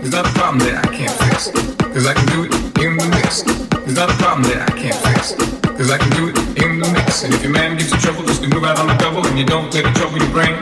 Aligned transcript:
There's 0.00 0.12
not 0.12 0.26
a 0.26 0.32
problem 0.32 0.60
that 0.60 0.86
I 0.86 0.96
can't 0.96 1.12
fix. 1.28 1.50
Cause 1.92 2.06
I 2.06 2.14
can 2.14 2.26
do 2.32 2.44
it 2.44 2.54
in 2.80 2.96
the 2.96 3.06
mix. 3.20 3.42
There's 3.84 3.96
not 3.96 4.08
a 4.08 4.14
problem 4.14 4.44
that 4.44 4.72
I 4.72 4.72
can't 4.72 4.96
fix. 4.96 5.34
Cause 5.60 5.90
I 5.90 5.98
can 5.98 6.10
do 6.16 6.28
it 6.30 6.38
in 6.64 6.80
the 6.80 6.88
mix. 6.88 7.22
And 7.22 7.34
if 7.34 7.42
your 7.42 7.52
man 7.52 7.76
gives 7.76 7.92
you 7.92 7.98
trouble, 7.98 8.24
just 8.24 8.42
to 8.42 8.48
move 8.48 8.64
out 8.64 8.78
on 8.78 8.86
the 8.86 8.94
double 8.94 9.26
and 9.26 9.38
you 9.38 9.44
don't 9.44 9.72
let 9.74 9.84
it 9.84 9.94
trouble 9.94 10.16
your 10.16 10.30
brain. 10.30 10.56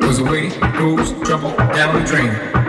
Cause 0.00 0.20
away 0.20 0.50
goes 0.78 1.10
trouble 1.26 1.50
down 1.74 1.98
the 1.98 2.06
drain. 2.06 2.65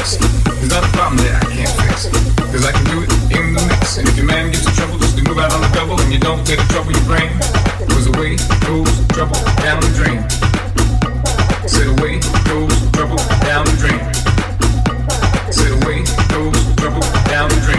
fix. 0.00 0.16
There's 0.44 0.70
not 0.70 0.84
a 0.84 0.92
problem 0.96 1.18
that 1.24 1.44
I 1.44 1.46
can't 1.52 1.74
fix. 1.84 2.08
Cause 2.36 2.64
I 2.64 2.72
can 2.72 2.84
do 2.88 3.04
it 3.04 3.10
in 3.36 3.54
the 3.54 3.62
mix. 3.68 3.98
And 3.98 4.08
if 4.08 4.16
your 4.16 4.26
man 4.26 4.50
gets 4.50 4.66
in 4.66 4.72
trouble, 4.72 4.98
just 4.98 5.16
to 5.18 5.24
move 5.24 5.38
out 5.38 5.52
on 5.52 5.60
the 5.60 5.70
double 5.76 6.00
and 6.00 6.12
you 6.12 6.18
don't 6.18 6.40
let 6.48 6.58
it 6.58 6.68
trouble 6.72 6.92
your 6.92 7.04
brain. 7.04 7.30
Goes 7.88 8.06
away, 8.08 8.36
goes 8.64 8.90
trouble 9.12 9.40
down 9.60 9.80
the 9.80 9.90
drain. 9.94 10.20
Set 11.68 11.86
away, 11.86 12.18
goes 12.48 12.74
trouble 12.92 13.20
down 13.44 13.64
the 13.68 13.76
drain. 13.76 14.00
Set 15.52 15.72
away, 15.82 16.04
goes 16.32 16.56
trouble 16.76 17.04
down 17.28 17.48
the 17.50 17.60
drain. 17.60 17.69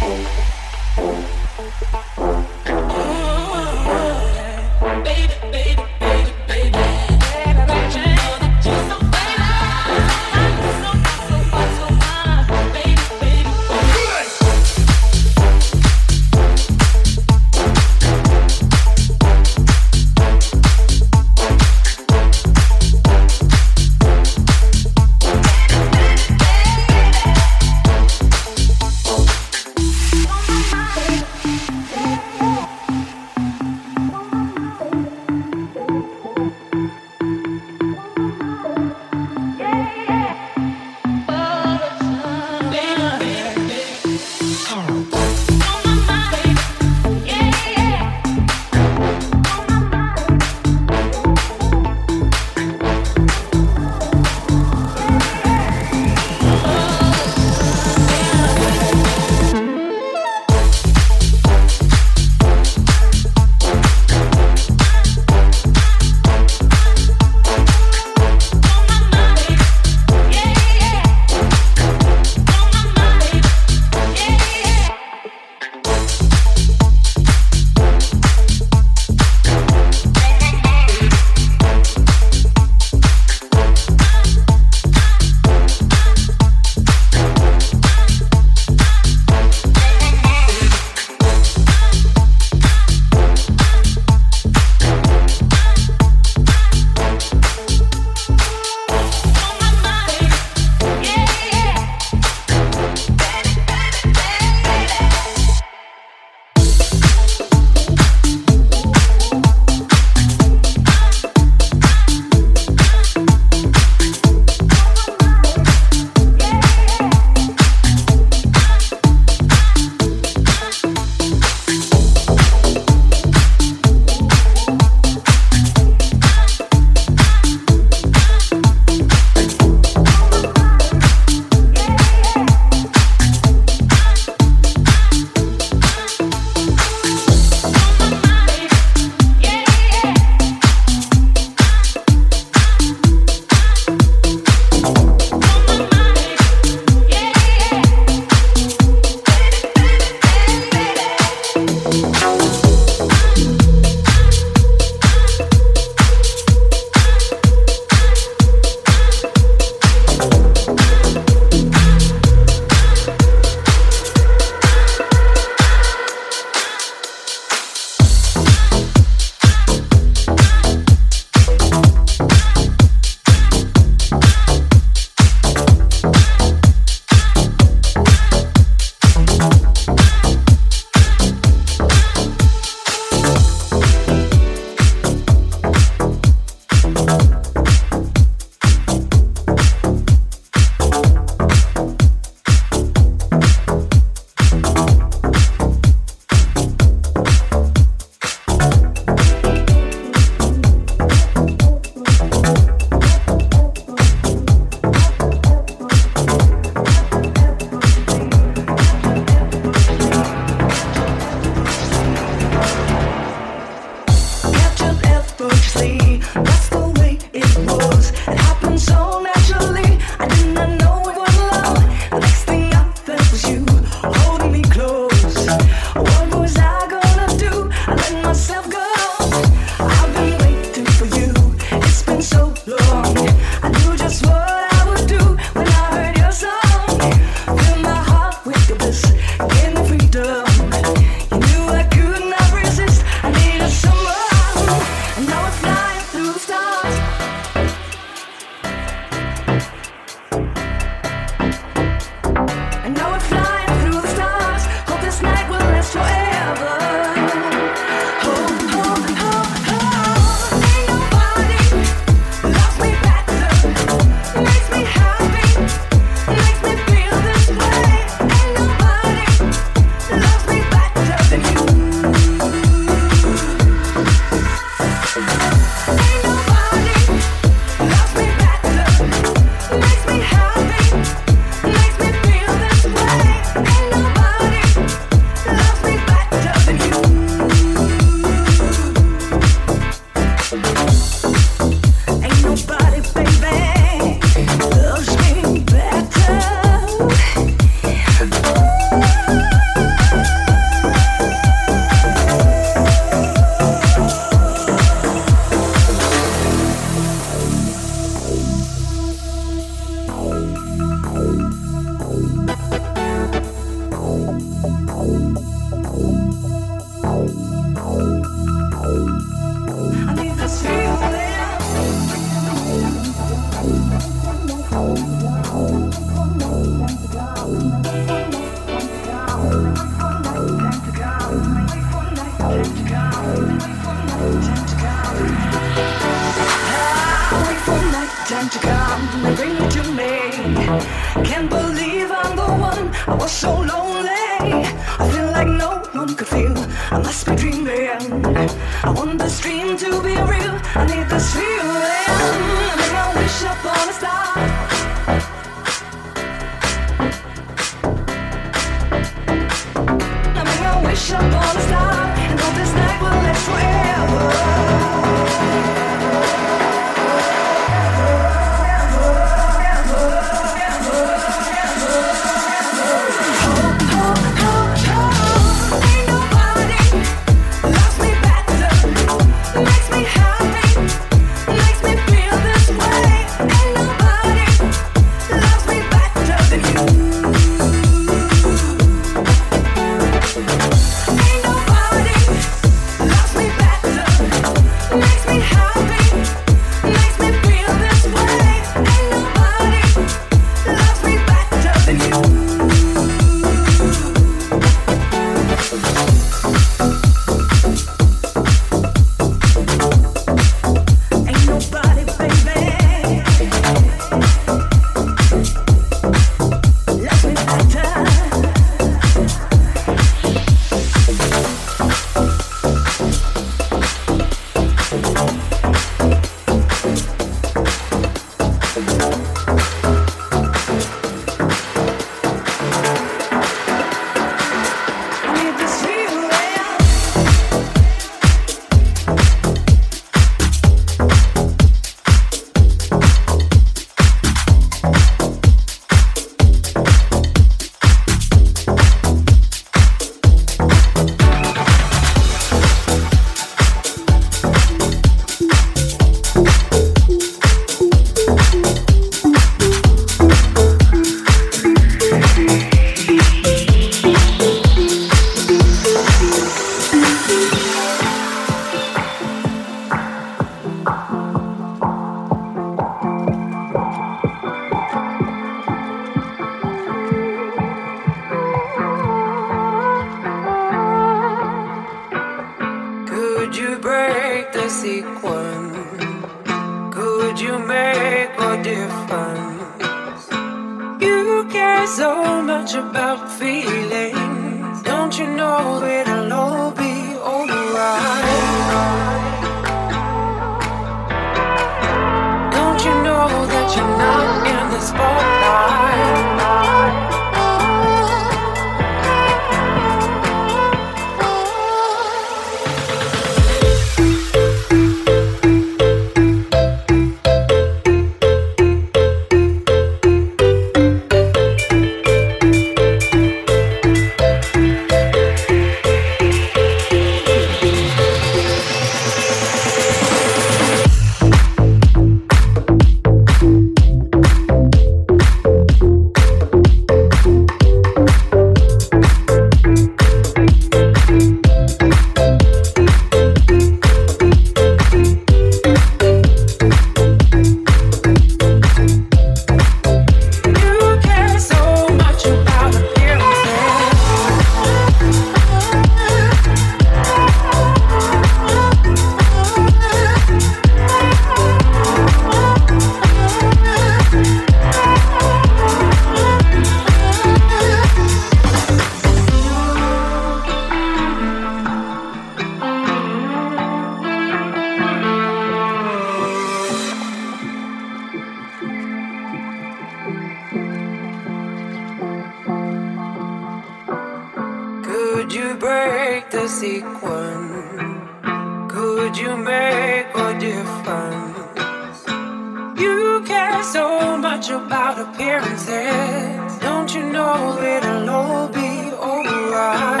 care 593.26 593.62
so 593.64 594.16
much 594.16 594.48
about 594.50 594.98
appearances. 594.98 596.58
Don't 596.60 596.94
you 596.94 597.02
know 597.02 597.58
it'll 597.60 598.08
all 598.08 598.48
be 598.48 598.92
alright? 598.92 600.00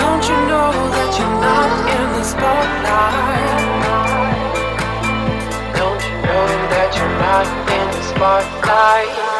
Don't 0.00 0.24
you 0.30 0.38
know 0.50 0.70
that 0.94 1.10
you're 1.18 1.38
not 1.48 1.70
in 1.96 2.06
the 2.16 2.24
spotlight? 2.32 3.64
Don't 5.80 6.02
you 6.06 6.14
know 6.26 6.46
that 6.74 6.90
you're 6.96 7.16
not 7.26 7.46
in 7.78 7.86
the 7.96 8.02
spotlight? 8.12 9.33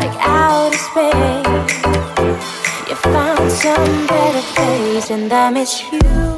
like 0.00 0.16
outer 0.20 0.76
space. 0.88 1.72
You 2.88 2.96
found 2.96 3.50
some 3.50 4.06
better 4.06 4.44
place, 4.54 5.10
and 5.10 5.32
I 5.32 5.50
miss 5.50 5.92
you. 5.92 6.31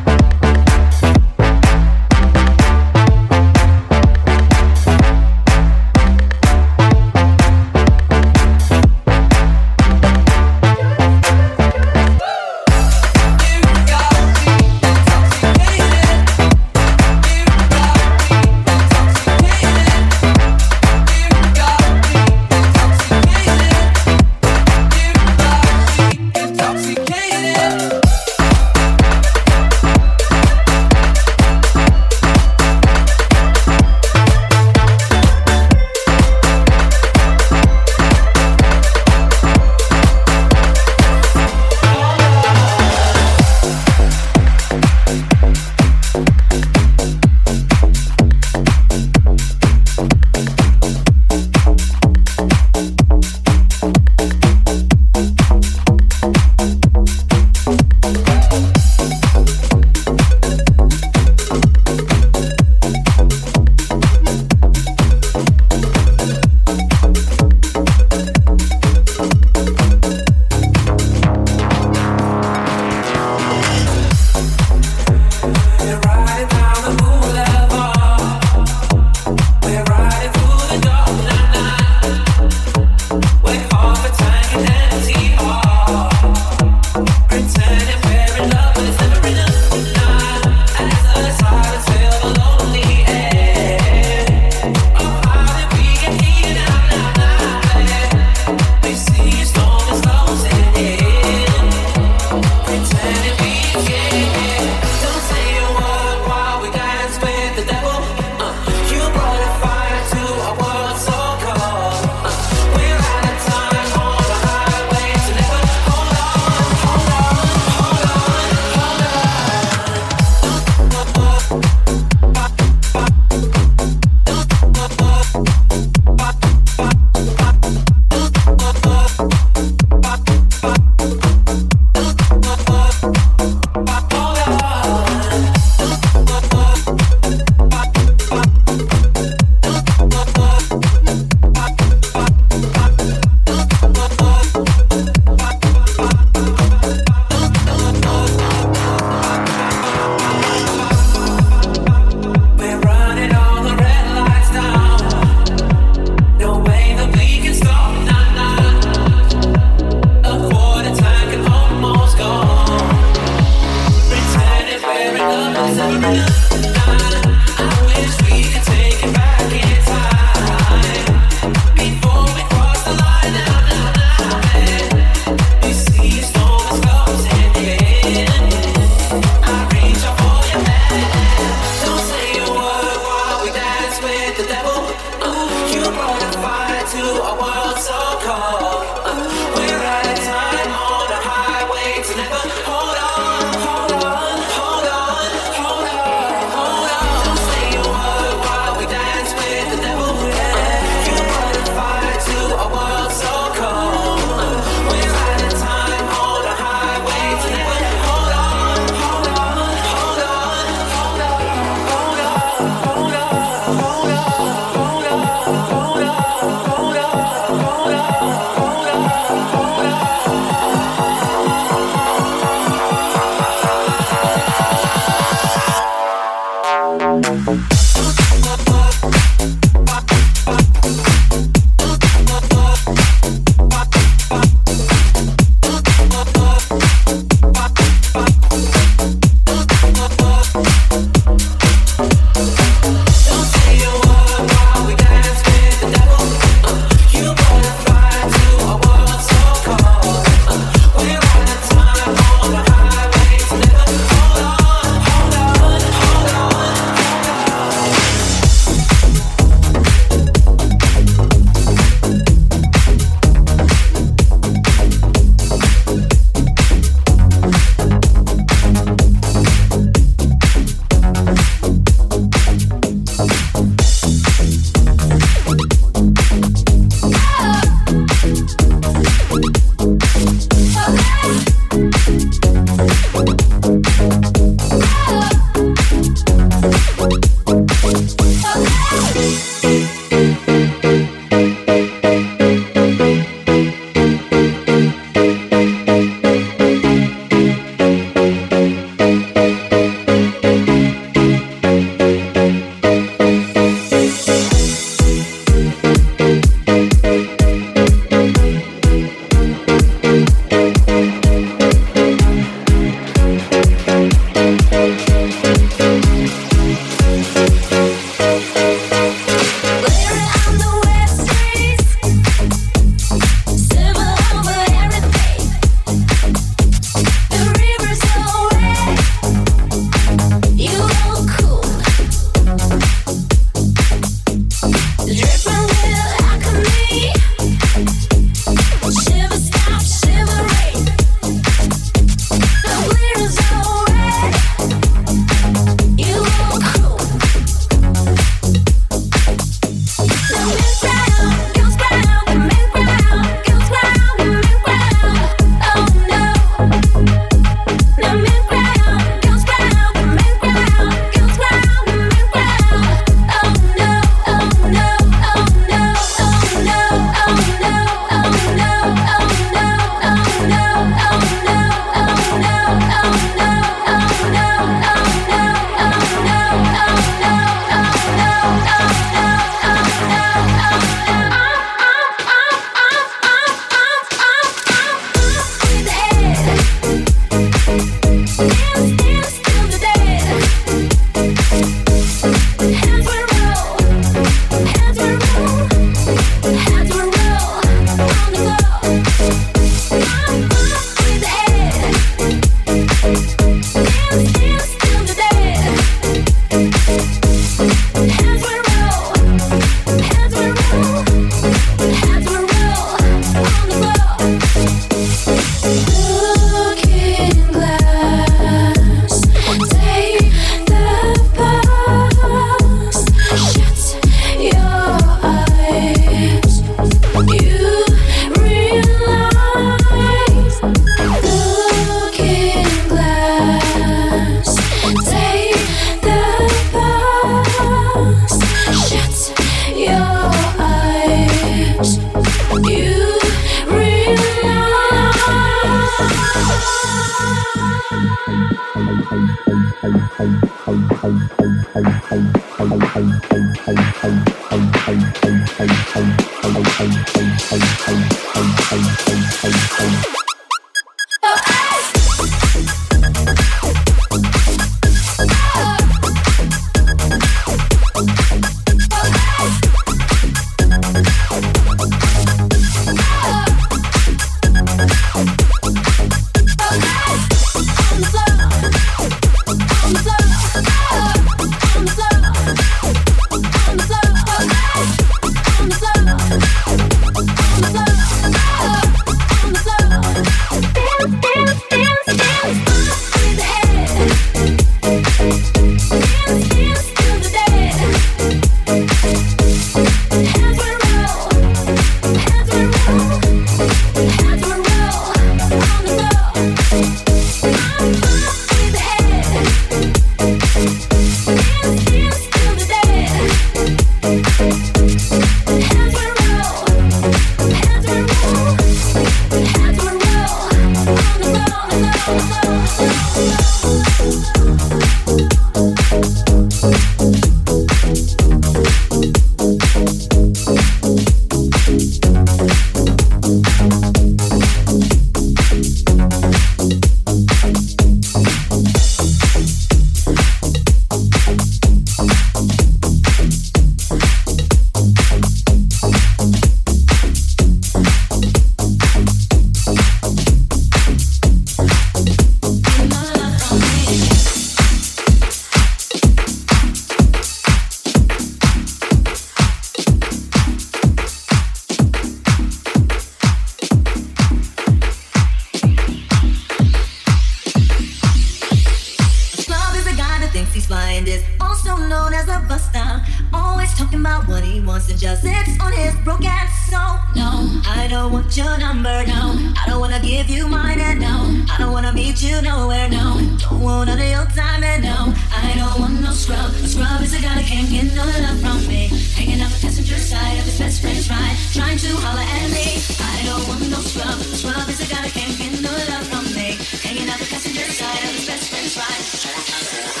your 578.43 578.57
number 578.57 579.05
now. 579.05 579.27
I 579.61 579.63
don't 579.67 579.79
wanna 579.79 579.99
give 579.99 580.29
you 580.29 580.47
mine 580.47 580.79
and 580.79 580.99
now. 580.99 581.21
I 581.51 581.55
don't 581.59 581.71
wanna 581.71 581.93
meet 581.93 582.21
you 582.21 582.41
nowhere 582.41 582.89
now. 582.89 583.17
Don't 583.43 583.61
want 583.61 583.87
none 583.87 583.99
of 583.99 584.09
your 584.15 584.25
time 584.41 584.63
and 584.63 584.83
now. 584.83 585.13
I 585.31 585.53
don't 585.59 585.79
want 585.79 586.01
no 586.01 586.11
scrub. 586.11 586.49
A 586.65 586.67
scrub 586.67 587.01
is 587.01 587.13
a 587.13 587.21
guy 587.21 587.35
that 587.35 587.45
can't 587.45 587.69
get 587.69 587.93
no 587.93 588.05
love 588.05 588.39
from 588.43 588.59
me. 588.67 588.83
Hanging 589.17 589.41
out 589.41 589.51
the 589.51 589.59
passenger 589.61 589.97
side 589.97 590.37
of 590.39 590.45
his 590.45 590.57
best 590.59 590.81
friend's 590.81 591.09
ride, 591.09 591.37
trying 591.53 591.77
to 591.77 591.91
holler 592.03 592.27
at 592.39 592.49
me. 592.57 592.67
I 592.99 593.17
don't 593.27 593.45
want 593.47 593.69
no 593.69 593.79
scrub. 593.91 594.17
A 594.19 594.35
scrub 594.41 594.69
is 594.69 594.79
a 594.81 594.87
guy 594.91 595.01
that 595.05 595.13
can't 595.13 595.37
get 595.37 595.53
no 595.61 595.73
love 595.91 596.07
from 596.11 596.25
me. 596.33 596.57
Hanging 596.85 597.09
out 597.09 597.19
the 597.19 597.25
passenger 597.25 597.67
side 597.79 598.03
of 598.07 598.11
his 598.17 598.25
best 598.25 598.49
friend's 598.49 598.75
ride. 598.77 600.00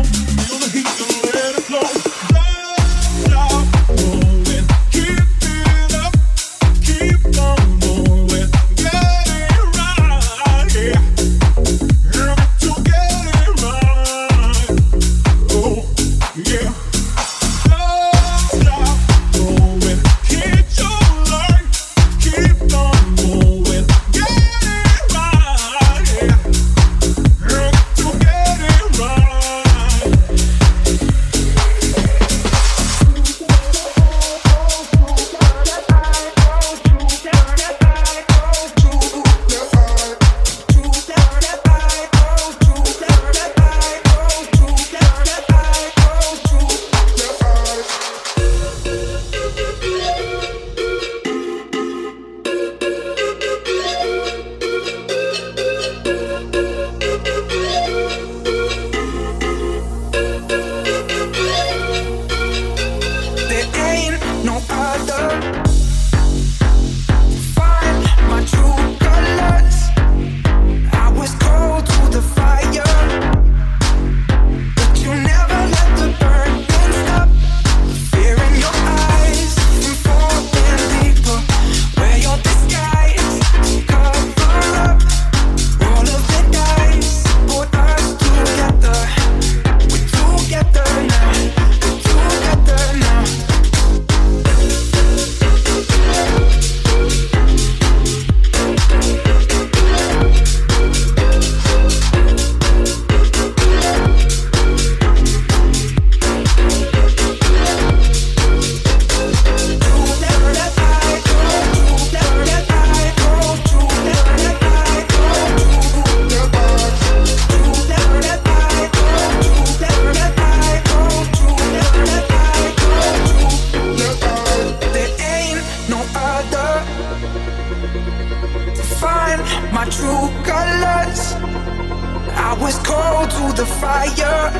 fire, 134.21 134.51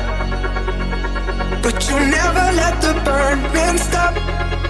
but 1.62 1.76
you 1.88 1.96
never 2.18 2.46
let 2.60 2.74
the 2.80 2.94
burning 3.04 3.78
stop. 3.78 4.14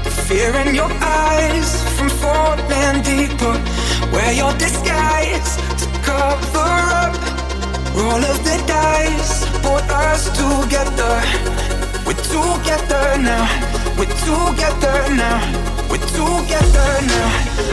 The 0.05 0.11
fear 0.11 0.55
in 0.63 0.75
your 0.75 0.91
eyes 1.01 1.71
from 1.97 2.09
falling 2.23 3.03
deeper. 3.03 3.57
Wear 4.13 4.33
your 4.33 4.53
disguise 4.59 5.57
to 5.81 5.87
cover 6.09 6.73
up. 7.03 7.15
Roll 7.95 8.25
of 8.33 8.39
the 8.45 8.57
dice, 8.67 9.45
for 9.63 9.81
us 10.05 10.23
together. 10.41 11.15
We're 12.07 12.23
together 12.35 13.07
now. 13.29 13.45
We're 13.99 14.15
together 14.27 14.99
now. 15.21 15.39
We're 15.91 16.07
together 16.17 16.91
now. 17.11 17.29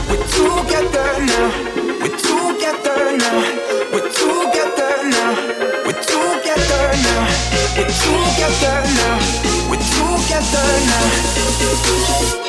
We're 0.09 0.25
together 0.35 1.09
now. 1.27 1.27
We're 1.27 1.27
together 1.27 1.27
now. 1.29 1.47
We're 2.01 2.17
together 2.29 3.17
now. 3.21 3.39
We're 3.93 4.09
together 4.11 4.93
now. 5.13 5.88
We're 7.75 7.87
together 7.87 8.83
now. 8.99 9.19
We're 9.69 9.77
together 9.77 10.67
now. 12.43 12.48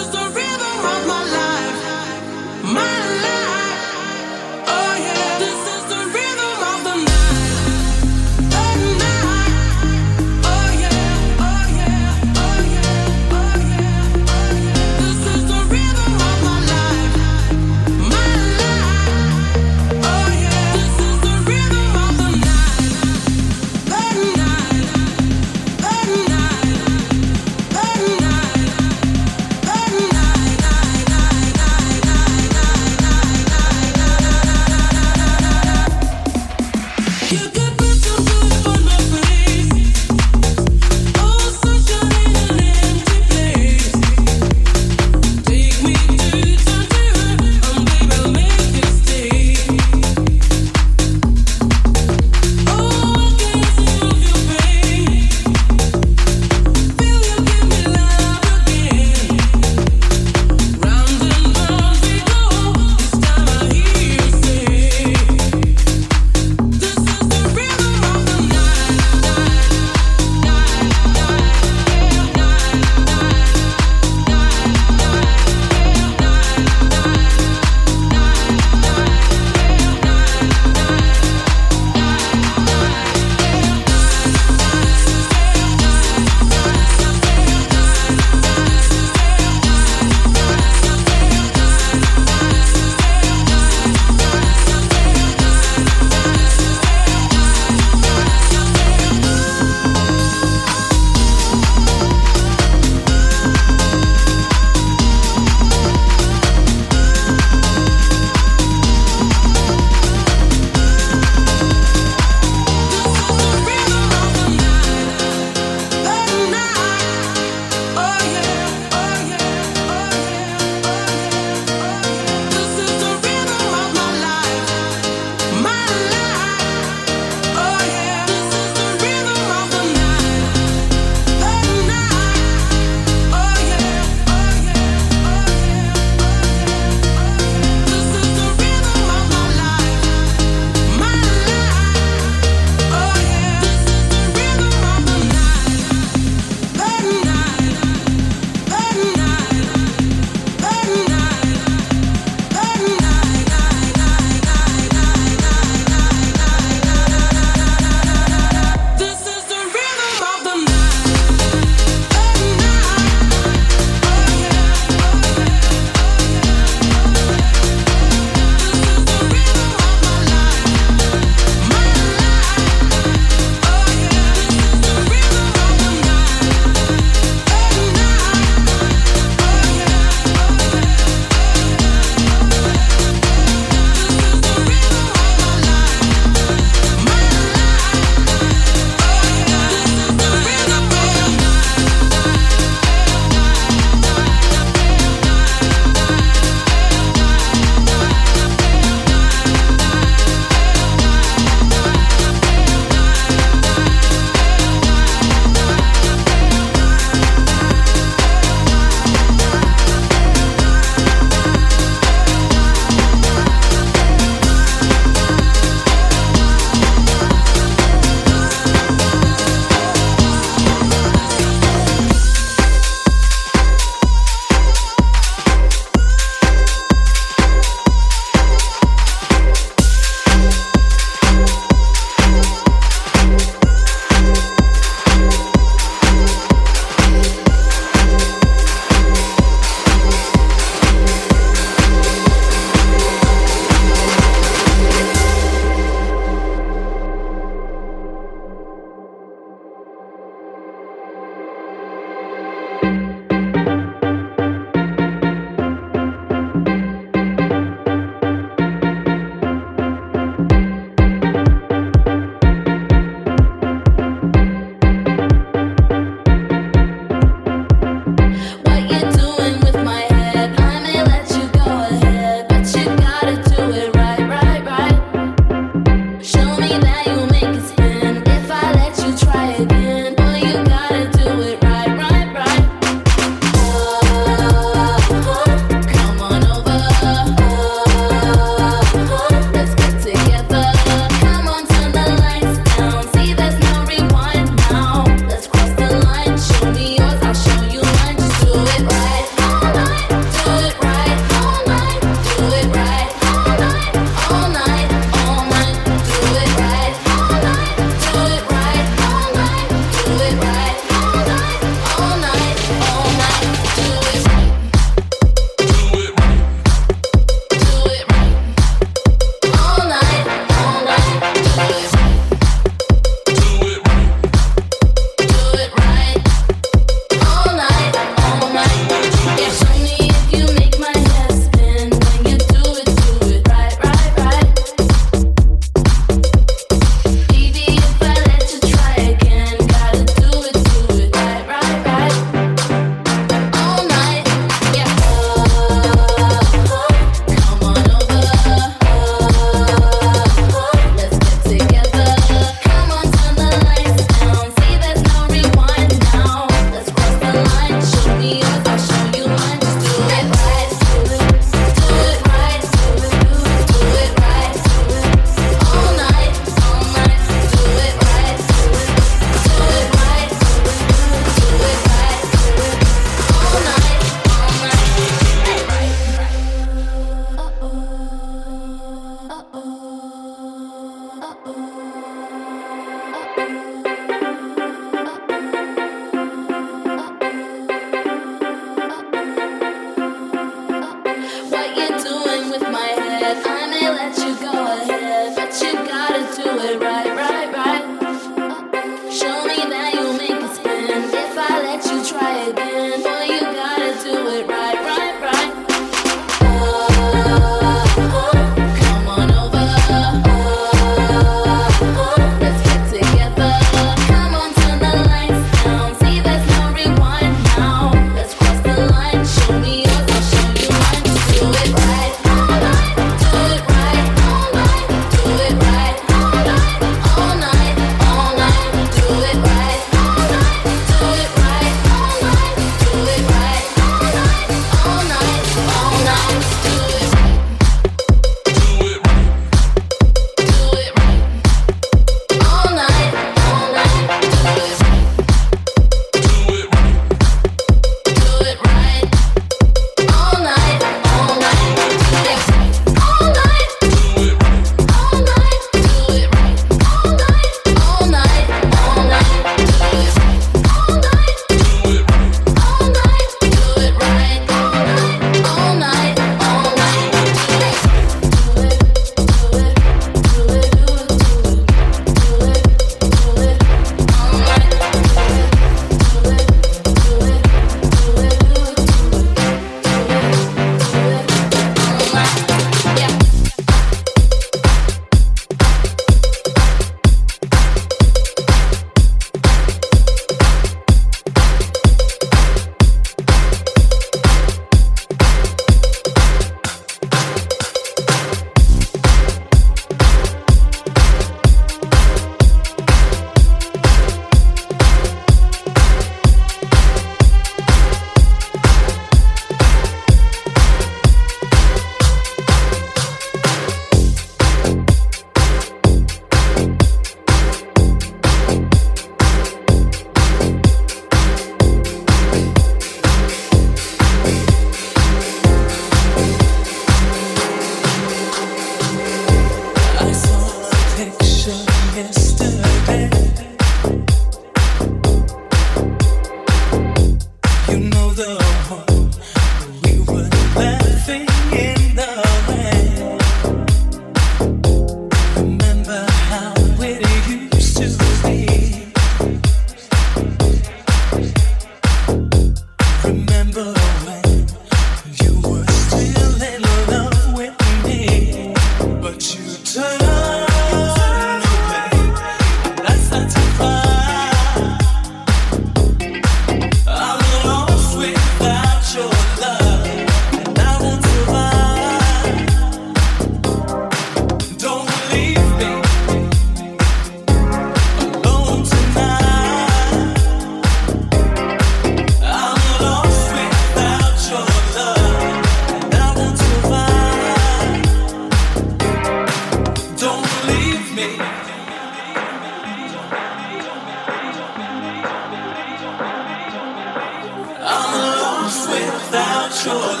You 599.62 600.00